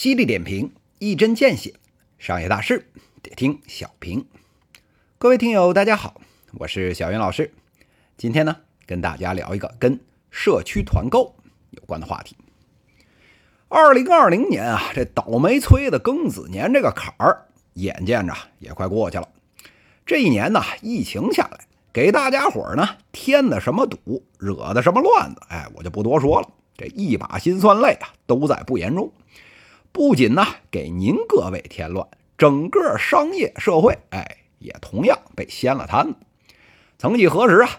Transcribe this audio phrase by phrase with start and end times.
[0.00, 1.74] 犀利点评，一针见血，
[2.18, 2.86] 商业大事
[3.20, 4.24] 得听小平。
[5.18, 6.20] 各位听友，大家好，
[6.52, 7.52] 我是小云老师。
[8.16, 9.98] 今天呢，跟大家聊一个跟
[10.30, 11.34] 社区团购
[11.70, 12.36] 有关的话题。
[13.66, 19.28] 二零二零年啊，这倒霉催的庚子年这个坎儿，眼见着也快过去了。
[20.06, 26.48] 这一年呢，疫情下来，给大家伙儿呢添的什么堵，惹的什么乱子，哎，我就不多说了。
[26.76, 29.12] 这一把辛酸泪啊，都在不言中。
[29.92, 32.06] 不仅呢给您各位添乱，
[32.36, 36.14] 整个商业社会，哎，也同样被掀了摊子。
[36.98, 37.70] 曾几何时啊，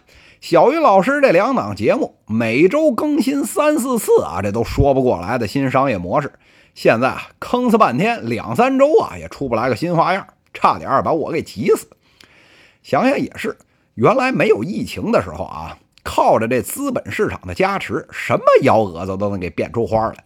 [0.42, 6.34] 小鱼老师这两档节目每周更新三四次啊，这都说不过来的新商业模式。
[6.76, 11.88] 现在啊，坑死半天，两三周啊也出不来个新花样，差点把我给急死。
[12.84, 13.58] 想想也是，
[13.96, 15.78] 原来没有疫情的时候啊。
[16.02, 20.24] 靠着这资本市场的加持，什么幺蛾子都能给变出花来。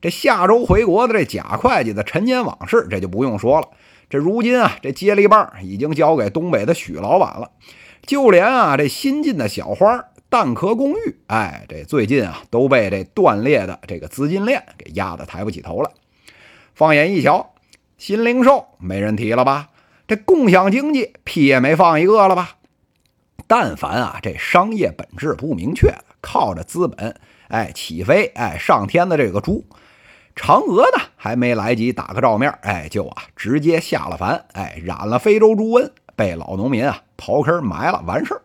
[0.00, 3.68] 这下周回国的这贾会计的陈年往事，这就不用说了。
[4.08, 7.50] 这如今啊，这接力棒已经交给东北的许老板了。
[8.02, 15.90] 就连啊，这新进的小花蛋壳公寓，哎，这最近啊都被这断裂的这个资金链给压得抬不起头了。
[16.74, 17.54] 放眼一瞧，
[17.98, 19.70] 新零售没人提了吧？
[20.06, 22.58] 这共享经济屁也没放一个了吧？
[23.48, 27.16] 但凡啊，这商业本质不明确，靠着资本，
[27.48, 29.64] 哎，起飞，哎，上天的这个猪，
[30.36, 38.42] 嫦娥呢，还没来及打个照面，哎，就啊，直接下了凡，哎，染了非洲猪瘟，被老农民啊刨坑埋了，完事儿。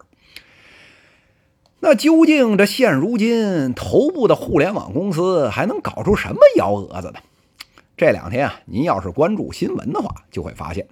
[1.82, 7.20] 那究竟这现如今头部的互联网公司还能搞出什么幺蛾子呢？
[7.98, 10.88] 这两天啊，您要是关注新闻的话，就会发现，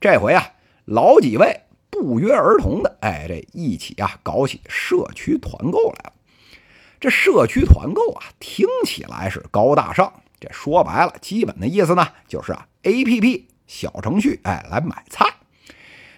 [0.00, 0.52] 这回啊，
[0.84, 1.60] 老几位。
[1.92, 6.12] 不约而同的，哎，这一起啊，搞起社区团购来了。
[7.00, 10.10] 这社区团购啊，听起来是高大上，
[10.40, 15.26] 这说白了，基本的意思呢，就是啊，A P P 小程序，哎，来买菜。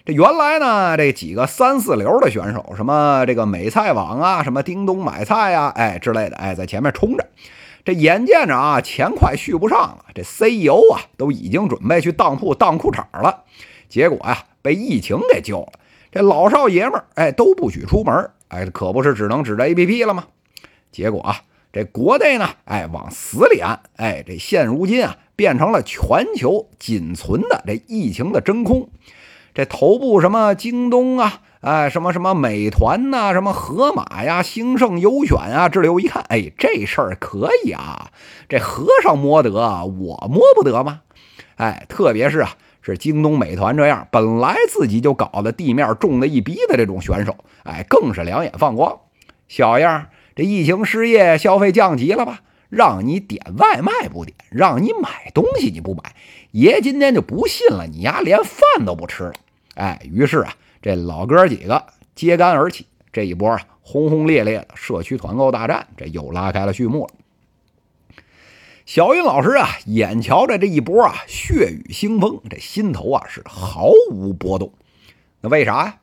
[0.04, 7.26] 这原来呢，这几个三四流的选手，什么这个美菜网啊，什么叮咚买菜呀，哎之类的，哎，在前面冲着。
[7.84, 13.44] 这眼见着啊，钱快续不上了，这 C E O 啊，都已经准备去当铺当裤衩了。
[13.88, 14.44] 结果呀。
[14.62, 15.72] 被疫情给救了，
[16.12, 20.22] 这老少爷们儿哎都不许出门，哎可不是只能指着 A P P 了吗？
[20.92, 21.40] 结果啊，
[21.72, 28.90] 这国内呢，哎往死里按，哎这现如今啊变成了全球仅存的这疫情的真空。
[29.54, 38.10] 这头部什么京东啊，哎什么什么美团呐，什么盒马呀、兴盛优选啊，这溜一看，哎这事儿可以啊，
[38.48, 41.00] 这和尚摸得我摸不得吗？
[41.56, 42.56] 哎，特别是啊。
[42.84, 48.98] 是京东、美团这样本来自己就搞得地面重的一逼的这种选手，哎，更是两眼放光。
[49.46, 52.42] 小样，这疫情失业，消费降级了吧？
[52.68, 56.14] 让你点外卖不点，让你买东西你不买，
[56.52, 59.34] 爷今天就不信了，你丫连饭都不吃了。
[59.74, 61.84] 哎，于是啊，这老哥几个
[62.14, 67.10] 揭竿而起，这一波啊轰轰烈烈的社区团购大战，这又拉开了序幕了。
[68.86, 74.72] 小云老师啊，眼瞧着这一波啊血雨腥风，这心头啊是毫无波动。
[75.42, 75.96] 那为啥呀？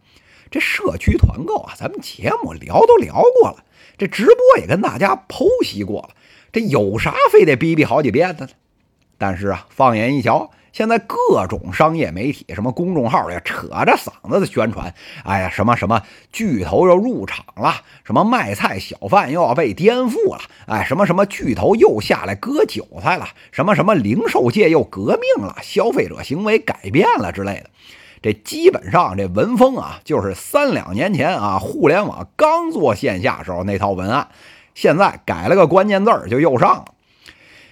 [0.51, 3.63] 这社区团购啊，咱们节目聊都聊过了，
[3.97, 6.09] 这直播也跟大家剖析过了，
[6.51, 8.51] 这有啥非得逼逼好几遍的呢？
[9.17, 10.51] 但是啊，放眼一瞧。
[10.71, 14.93] 现在各种商业媒体、什么公众号呀，扯着嗓子的宣传，
[15.25, 27.69] 哎呀，什么什么巨头要入场了，什么卖菜小贩又要被颠覆了，哎，什么什么巨头又下来割韭菜了，什么什么零售界又革命了，消费者行为改变了之类的。
[28.21, 34.29] 这基本上这文风啊，就是三两年前啊，互联网刚做线下时候那套文案，
[34.75, 36.85] 现在改了个关键字儿就又上了。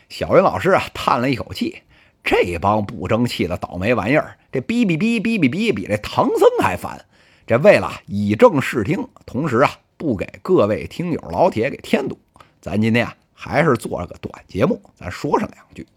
[0.09, 1.83] 小云老师啊，叹了一口气。
[2.23, 7.05] 这帮不争气的倒霉玩意儿，这哔哔哔哔哔哔比这唐僧还烦。
[7.45, 12.19] 这为了以正视听，同时啊不给各位听友老铁给添堵，
[12.59, 15.87] 咱今天啊还是做了个短节目，咱说上两句。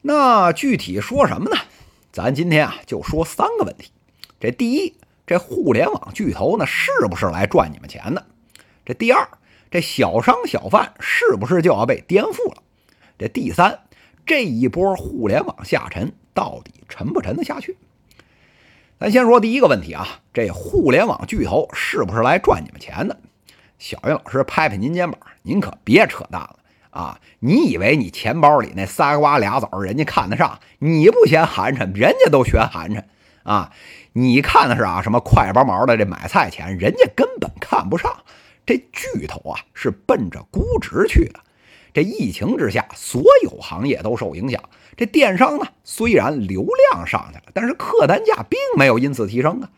[0.00, 1.56] 那具体说什么呢？
[2.12, 3.90] 咱今天啊就说三个问题。
[4.38, 4.94] 这第一，
[5.26, 8.26] 这互联网巨头呢是不是来赚你们钱的？
[8.84, 9.26] 这第二，
[9.70, 12.62] 这小商小贩是不是就要被颠覆了？
[13.18, 13.80] 这第三。
[14.26, 17.76] 这一波互联网下沉到底沉不沉得下去？
[19.00, 23.18] 咱先说第一个问题啊，这互联网巨头是不是来赚你们钱的？
[23.78, 26.58] 小云老师拍拍您肩膀，您可别扯淡了
[26.92, 27.18] 啊！
[27.40, 30.60] 你以为你钱包里那仨瓜俩枣人家看得上？
[30.78, 33.02] 你不嫌寒碜，人家都嫌寒碜
[33.44, 33.72] 啊！
[34.12, 38.14] 你看的是啊什么快八毛的这买菜钱，人家根本看不上。
[38.66, 41.40] 这巨头啊是奔着估值去的。
[41.94, 44.62] 这疫情之下，所有行业都受影响。
[44.94, 49.70] 这电商呢，虽然流量上去了，但是客单价并没有因此提升啊。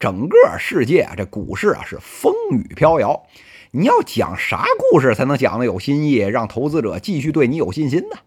[0.00, 3.26] 整个世界啊这股市啊是风雨飘摇。
[3.74, 8.18] 你要讲啥故事才能讲得有新意，让投资者继续对你有信心呢？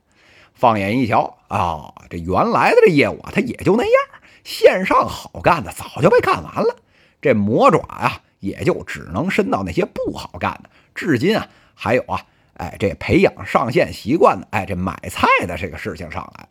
[0.56, 3.94] 放眼一瞧啊，这原来的这业务啊，它也就那样。
[4.44, 6.78] 线上好干的早就被干完了，
[7.22, 10.70] 这魔爪呀，也就只能伸到那些不好干的。
[10.96, 12.26] 至今啊，还有啊，
[12.56, 16.48] 哎，这培养上线习惯的，哎，这买菜的这个事情上来。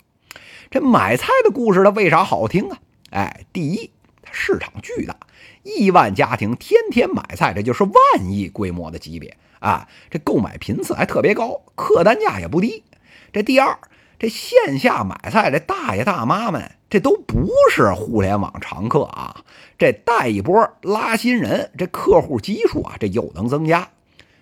[0.70, 2.79] 这买菜的故事它为啥好听啊？
[3.11, 3.90] 哎，第一，
[4.32, 5.17] 市场巨大，
[5.62, 7.93] 亿万家庭天天买菜，这就是万
[8.31, 9.88] 亿规模的级别啊。
[10.11, 12.85] 这购买频次还特别高，客单价也不低。
[13.32, 13.79] 这第二。
[14.17, 19.44] 这线下买菜，这大爷大妈们，这都不是互联网常客啊！
[19.76, 23.91] 这带一波拉新人，这客户基数啊，这又能增加。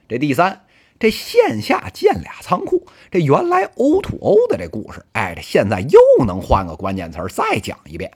[0.09, 0.61] 这第三，
[1.01, 8.13] 这线下建俩仓库，这原来 O to O 的这故事，哎，这现在又能换个关键词再讲一遍。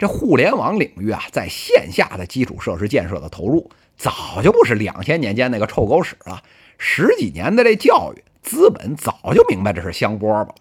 [0.00, 6.42] 这互联网领域啊，在线下的基础设施建设的投入，早就不是两千年间那个臭狗屎了。
[6.78, 10.54] 十几年的这教育，资本早就明白这是香饽饽了。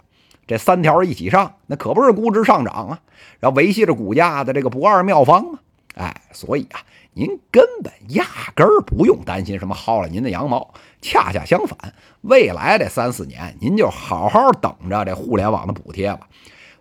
[0.46, 3.00] 这三条一起上，那可不是估值上涨啊，
[3.40, 5.60] 然后维系着股价的这个不二妙方啊！
[5.96, 6.82] 哎，所以啊，
[7.14, 11.94] 您根本压根儿不用担心什么薅了您的羊毛，恰恰相反，
[12.24, 16.28] 未来这三四年，您就好好等着这互联网的补贴吧。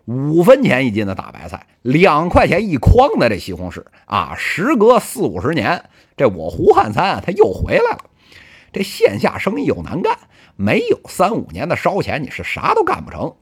[0.09, 5.85] 五分钱一斤的大白菜，两块钱一筐的这西红柿啊，时隔四五十年，
[6.17, 7.99] 这我胡汉餐它又回来了。
[8.73, 10.17] 这线下生意又难干，
[10.57, 13.35] 没有三五年的烧钱，你是啥都干不成。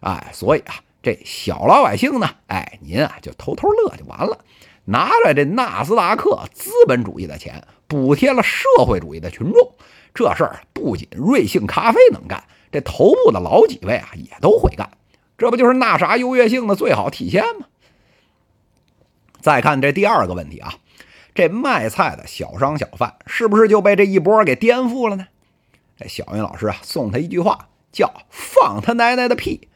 [0.00, 4.38] 哎，所以啊，这小老百姓呢，哎，您啊就偷偷乐就完了，
[4.84, 9.72] 拿着这纳斯达克资本主义的钱补贴了社会主义的群众，
[10.12, 14.90] 这事儿不仅瑞幸咖啡能干，这头部的老几位啊也都会干，
[15.36, 17.66] 这不就是那啥优越性的最好体现吗？
[19.40, 20.74] 再看这第二个问题啊，
[21.34, 25.26] 这卖菜的小商小贩是不是就被这一波给颠覆了呢？
[25.98, 29.68] 这小云老师啊送他一句话，叫放他奶奶的屁！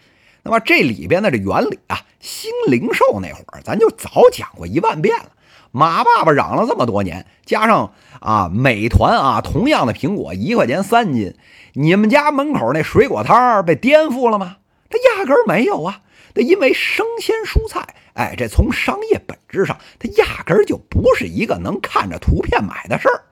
[0.42, 5.32] 那么这里边的这原理啊，新零售那会儿咱就早讲过一万遍了。
[5.70, 11.34] 马爸爸嚷了这么多年，加上啊美团啊，同样的苹果一块钱三斤，
[11.74, 14.56] 你们家门口那水果摊儿被颠覆了吗？
[14.88, 16.02] 它压根儿没有啊！
[16.34, 23.24] 它因为生鲜蔬菜，哎，这从商业本质上，它压根儿就不是一个能看着图片买的事儿。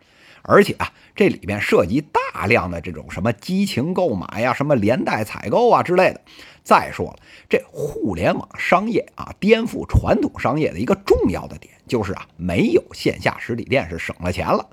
[0.43, 6.21] 而且啊，这里边涉及大量的这种什么激情购买呀、什么连带采购啊之类的。
[6.63, 7.17] 再说了，
[7.49, 14.69] 这互联网商业啊，颠覆传统商业的一个重要的点就是啊，没有线下实体店是省了钱了。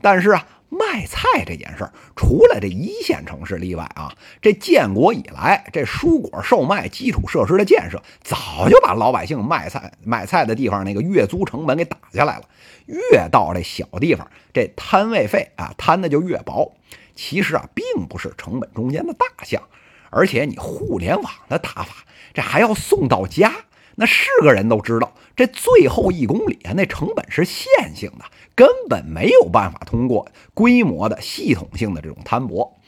[0.00, 12.44] 但是啊，卖菜这件事儿，除了这一线城市例外啊，这建国以来，这蔬果售卖基础设施的建设，早就把老百姓卖菜买菜的地方那个月租成本给打下来了。
[12.86, 16.74] 越到这小地方，这摊位费啊摊的就越薄。
[17.14, 19.62] 其实啊，并不是成本中间的大项，
[20.10, 23.52] 而且你互联网的打法，这还要送到家，
[24.00, 27.66] 那是个人都知道，这最后一公里啊，那成本是线
[27.96, 28.24] 性的，
[28.54, 32.78] 根本没有办法通过规模的系统性的这种摊薄。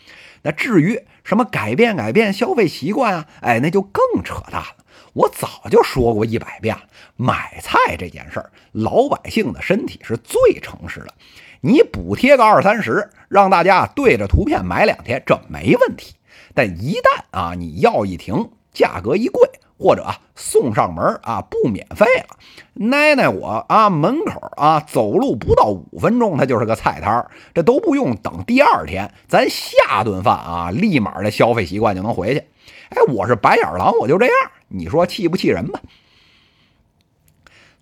[0.43, 4.77] 那至于什么改变改变消费习惯啊，哎，那就更扯淡了。
[5.13, 6.83] 我早就说过一百遍了，
[7.17, 11.15] 买菜这件事儿，老百姓的身体是最诚实的。
[11.61, 16.15] 你补贴个二三十，让大家对着图片买两天，这没问题。
[16.55, 19.49] 但一旦啊，你要一停，价格一贵，
[19.79, 22.37] 或者啊送上门啊不免费了，
[22.75, 32.45] 奶奶我啊门口啊走路不到五分钟，它就是个菜摊儿，这都不用等第二天，咱下顿饭啊，立马的消费习惯就能回去。
[32.91, 34.35] 哎，我是白眼狼，我就这样。
[34.69, 35.81] 你说气不气人吧？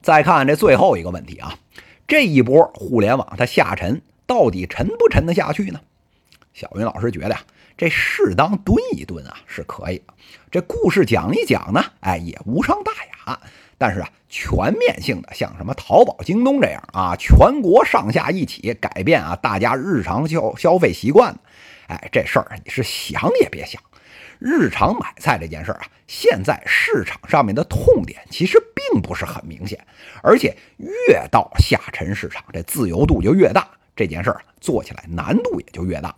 [0.01, 1.55] 再看这最后一个问题啊，
[2.07, 5.81] 这一波互联网它下沉，到底沉不沉得下去呢？
[6.55, 7.41] 小云老师觉得呀，
[7.79, 10.15] 这适当蹲一蹲啊是可以的，
[10.51, 13.41] 这故事讲一讲呢，哎也无伤大雅。
[13.81, 21.39] 但是啊，全面性的像什么淘宝、京东这样啊，全国上下一起改变啊大家日常消消费习惯，
[21.87, 23.81] 哎这事儿你是想也别想。
[24.41, 29.79] 日常买菜这件事儿啊，现在市场上面的痛点其实并不是很明显，
[30.23, 36.13] 而且越到下沉市场，这自由度就越大，这件事儿做起来难度也就越大。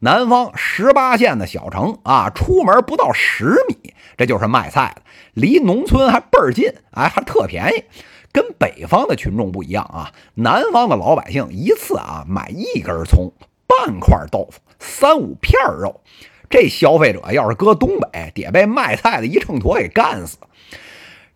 [0.00, 5.02] 南方十八线的小城啊，出门不到十米，这就是卖菜的，
[5.34, 7.84] 离农村还倍儿近，哎，还特便宜。
[8.30, 13.32] 跟北方的群众不一样啊，南方的老百姓一次啊买一根葱、
[13.66, 16.00] 半块豆腐、三五片肉。
[16.48, 20.38] 这消费者要是搁东北，得被卖菜的一秤砣给干死。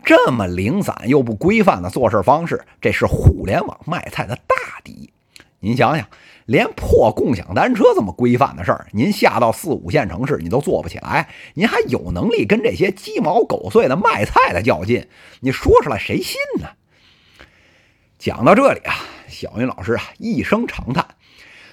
[0.04, 5.11] 这么零散又不规范的做事方式，这是互联网卖菜的大敌。
[5.64, 6.08] 您想想，
[6.46, 15.06] 连破共享单车这么规范的事儿，您下到四五线城市你都做不起来，您还有能力跟这些鸡毛狗碎的卖菜的较劲？
[15.38, 16.66] 你说出来谁信呢？
[18.18, 18.96] 讲到这里啊，
[19.28, 21.11] 小云老师啊一声长叹。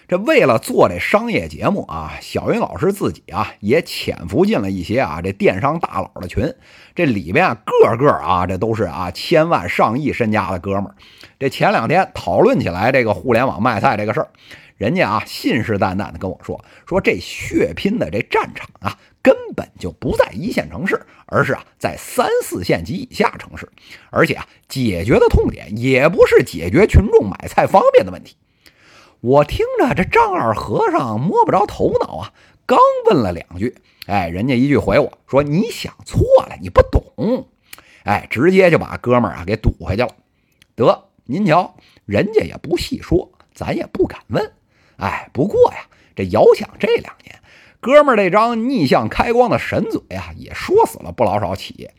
[0.09, 6.51] 这为了做这商业节目啊，小云老师自己啊也潜伏进了一些啊这电商大佬的群，
[6.95, 10.95] 这里边啊个个啊这都是啊千万上亿身家的哥们儿。
[11.37, 14.29] 这前两天讨论起来这个互联网卖菜这个事儿，
[14.77, 23.69] 人家啊信誓旦旦的跟我说，说这血拼的这战场啊根本就不在一线城市，而是啊在三四线及以下城市，
[24.09, 28.35] 而且啊解决的痛点也不是解决群众买菜方便的问题。
[29.21, 32.33] 我听着，这丈二和尚摸不着头脑啊！
[32.65, 37.45] 刚问了两句，哎，人家一句回我说：“你想错了，你不懂。”
[38.05, 40.09] 哎，直接就把哥们儿啊给堵回去了。
[40.73, 44.53] 得，您瞧，人家也不细说，咱也不敢问。
[44.95, 45.79] 哎，不过呀，
[46.15, 47.41] 这遥想这两年，
[47.81, 51.93] 哥们儿这张逆向开光的神嘴啊，也说死了不老少企业。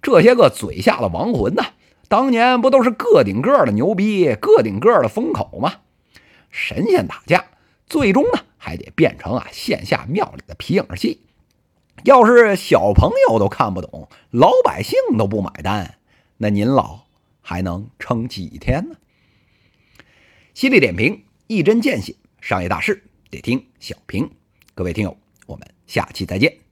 [0.00, 1.64] 这些个嘴下的亡魂呐，
[2.08, 5.72] 当年不都是个顶个的牛逼，个顶个的风口吗？
[6.50, 7.44] 神仙打架，
[7.86, 11.22] 最终呢还得变成啊线下庙里的皮影戏。
[12.04, 15.98] 要是小朋友都看不懂，老百姓都不买单，
[16.38, 17.00] 那您老
[17.40, 18.96] 还能撑几天呢？
[20.54, 24.30] 犀利点评，一针见血，商业大事得听小平。
[24.74, 25.16] 各位听友，
[25.46, 26.69] 我们下期再见。